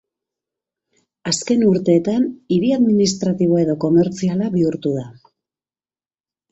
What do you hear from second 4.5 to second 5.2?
bihurtu da.